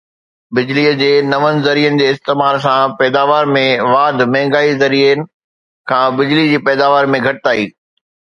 [0.57, 3.63] بجلي جي نون ذريعن جي استعمال سان پيداوار ۾
[3.93, 5.19] واڌ مهانگي ذريعن
[5.91, 7.71] کان بجلي جي پيداوار ۾ گهٽتائي